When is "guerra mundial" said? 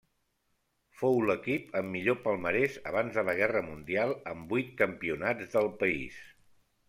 3.41-4.13